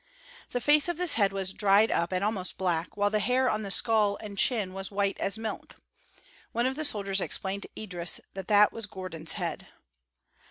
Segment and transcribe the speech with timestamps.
[0.49, 3.61] The face of this head was dried up and almost black, while the hair on
[3.61, 5.75] the skull and the chin was as white as milk.
[6.53, 9.67] One of the soldiers explained to Idris that that was Gordon's head.